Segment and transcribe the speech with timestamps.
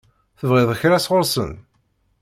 [0.39, 1.51] Tebɣiḍ kra sɣur-sen?